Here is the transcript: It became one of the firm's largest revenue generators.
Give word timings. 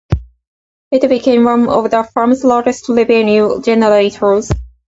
It 0.89 1.07
became 1.07 1.43
one 1.43 1.69
of 1.69 1.91
the 1.91 2.01
firm's 2.01 2.43
largest 2.43 2.89
revenue 2.89 3.61
generators. 3.61 4.49